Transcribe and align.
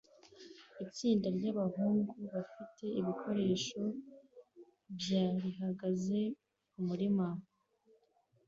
Itsinda 0.85 1.27
ryabahungu 1.37 2.11
bafite 2.33 2.85
ibikoresho 2.99 3.81
bya 4.95 5.23
rihagaze 5.43 6.19
kumurima 6.69 7.27